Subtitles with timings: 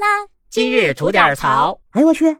[0.00, 0.06] 啦！
[0.48, 1.78] 今日吐点槽。
[1.90, 2.38] 哎呦我去！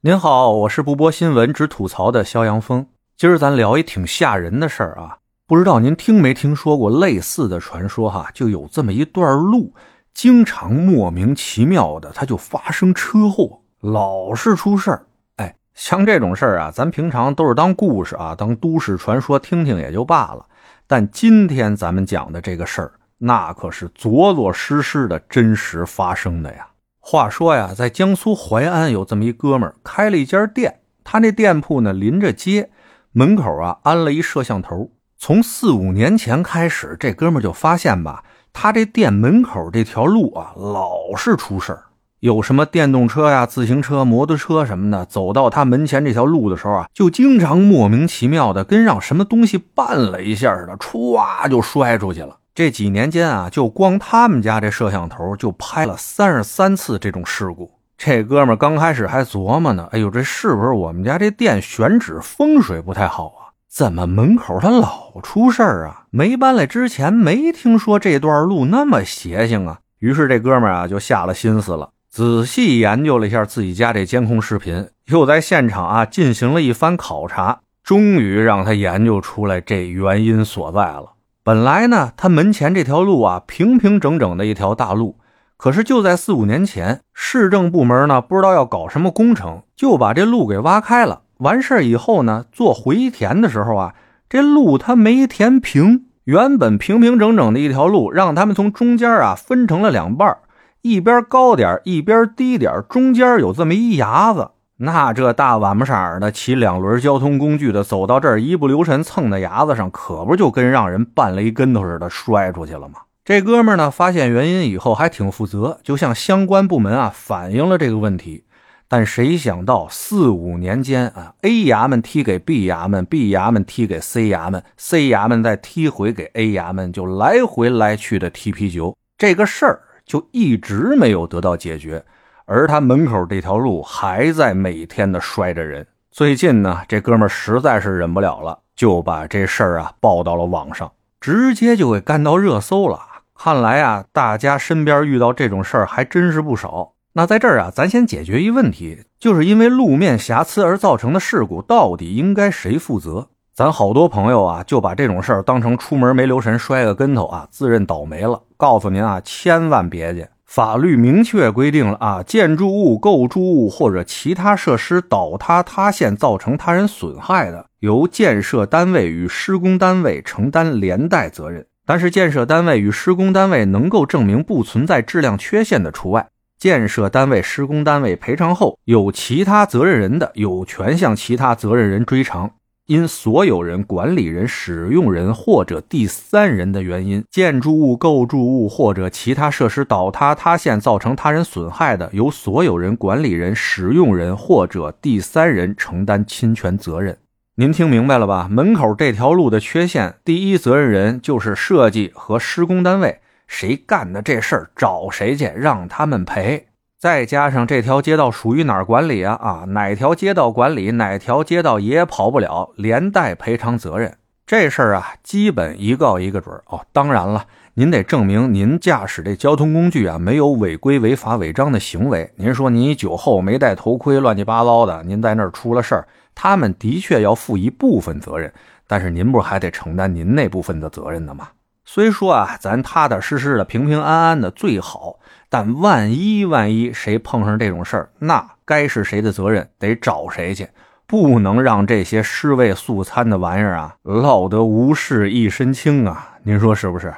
[0.00, 2.84] 您好，我是不播新闻只吐槽的肖阳峰。
[3.16, 8.28] 今儿咱聊一挺吓人的事儿啊，不知道您听没听说过类似的传说哈？
[8.34, 9.72] 就有这么一段路，
[10.12, 15.06] 经常莫名其妙的，它就发生车祸，老是出事儿。
[15.36, 20.44] 哎，像这种事儿啊，咱平常都是当故事啊，当都市传说听听也就罢了。
[20.88, 22.92] 但今天咱们讲的这个事儿。
[23.18, 26.68] 那可是着着实实的真实发生的呀！
[27.00, 32.70] 话说呀，在江苏淮安有这么一哥们儿开了一家店，他那店铺呢临着街，
[33.12, 34.90] 门口啊安了一摄像头。
[35.16, 41.84] 从四五年前开始，这哥们儿就发现吧，他这店门口这条路啊老是出事儿，
[42.20, 52.38] 有什么电动车呀、自行车、摩托车什么的，走到他门前这条路的时候啊，就经常莫名其妙的跟让什么东西绊了一下似的，歘就摔出去了。
[52.54, 57.68] 这几年间啊，就光他们家这摄像头就拍了三十三次这种事故。
[57.98, 63.50] 这哥们刚开始还琢磨呢，哎呦，这是不是我们家这店选址风水不太好啊？
[63.68, 66.04] 怎么门口它老出事儿啊？
[66.10, 69.80] 没搬来之前没听说这段路那么邪性啊。
[69.98, 81.13] 于是这哥们啊就下了心思了，仔细研究了一下自己家这监控视频，又在现场啊进行了一番考察，终于让他研究出来这原因所在了。
[81.46, 85.18] 本来呢，他门前这条路啊，平平整整的一条大路。
[85.58, 91.20] 可是就在四五年前，市政部门呢，不知道要搞什么工程，就把这路给挖开了。
[91.40, 93.94] 完事以后呢，做回填的时候啊，
[94.26, 96.06] 这路它没填平。
[96.24, 100.38] 原本平平整整的一条路，让他们从中间啊分成了两半，
[100.80, 104.52] 一边高点，一边低点，中间有这么一牙子。
[104.78, 113.00] 那这大晚不色的骑两轮交通工具的走到这儿，一不留神蹭在牙子上，可不就跟让人绊了一跟头似的摔出去了吗？
[113.24, 118.44] 这哥们呢，发现原因以后还挺负责，就向相关部门啊反映了这个问题。
[118.88, 132.04] 但谁想到四五年间啊，A 衙门踢给 B 衙门，B 衙门踢给 C 衙门，C 衙门再踢回给 A 衙门，就来回来去的踢皮球，这个事儿就一直没有得到解决。
[132.46, 135.86] 而他门口这条路还在每天的摔着人。
[136.10, 143.00] 最近呢，这哥们实在是忍不了了，就把这事儿啊报到了网上，直接就给干到热搜了。
[143.34, 146.92] 看来啊，大家身边遇到这种事儿还真是不少。
[147.14, 153.28] 那在这儿啊，咱先解决一问题，就是因为路面瑕疵而造成的事故，到底应该谁负责？
[153.52, 158.42] 咱好多朋友啊，就把这种事儿当成出门没留神摔个跟头啊，自认倒霉了。
[158.56, 160.28] 告诉您啊，千万别介。
[160.54, 171.66] 法律明确规定了啊，建筑物、构筑物或者其他设施倒塌塌陷造成他人损害的，由建设单位与施工单位承担连带责任。
[171.84, 176.28] 但是，建设单位与施工单位能够证明不存在质量缺陷的除外。
[176.56, 182.48] 建设单位、施工单位赔偿后，有其他责任人的，有权向其他责任人追偿。
[182.86, 197.16] 因所有人、管理人、使用人或者第三人的原因，建筑物、构筑物或者其他设施倒塌塌陷造成他人损害的，由所有人、管理人、使用人或者第三人承担侵权责任。
[197.54, 198.48] 您听明白了吧？
[198.50, 206.66] 门口这条路的缺陷，第一责任人就是设计和施工单位，谁干的这事儿，找谁去，让他们赔。
[207.04, 209.34] 再加上这条街道属于哪儿管理啊？
[209.34, 214.16] 啊，哪条街道管理，哪条街道也跑不了，连带赔偿责任。
[214.46, 216.86] 这事儿啊，基本一告一个准哦。
[216.94, 217.44] 当然了，
[217.74, 222.32] 您得证明您驾驶这交通工具啊没有违规、违法、违章的行为。
[222.36, 228.50] 您说您酒后没戴头盔，乱七八糟的，您在那儿出了事儿，他们的确要负一部分责任，
[228.86, 231.48] 但是您不是还得承担您那部分的责任的吗？
[231.84, 235.18] 虽说啊，咱踏踏实实的、平平安安的最好，
[235.48, 240.68] 但万一万一谁碰上这种事儿，那该是谁的责任得找谁去，
[241.06, 246.36] 不能让这些尸位素餐的玩意儿啊落得无事一身轻啊！
[246.42, 247.14] 您说是不是？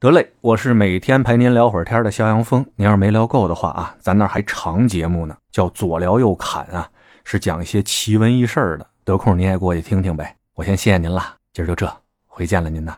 [0.00, 2.64] 得嘞，我是每天陪您聊会儿天的肖阳峰。
[2.76, 6.88] 您要是没聊够的话啊，咱那还长节目呢，叫左聊右侃啊，
[7.22, 8.86] 是讲一些奇闻异事的。
[9.04, 10.34] 得空您也过去听听呗。
[10.54, 11.22] 我先谢谢您了，
[11.52, 11.90] 今儿就这，
[12.26, 12.96] 回见了您呐。